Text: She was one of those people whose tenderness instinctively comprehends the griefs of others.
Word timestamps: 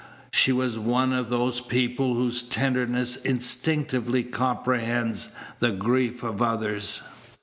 She 0.33 0.51
was 0.51 0.79
one 0.79 1.13
of 1.13 1.29
those 1.29 1.61
people 1.61 2.15
whose 2.15 2.41
tenderness 2.41 3.17
instinctively 3.17 4.23
comprehends 4.23 5.29
the 5.59 5.69
griefs 5.69 6.23
of 6.23 6.41
others. 6.41 7.03